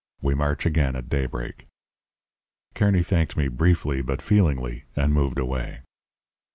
[0.19, 1.67] We march again at daybreak.'
[2.73, 5.81] "Kearny thanked me briefly but feelingly and moved away.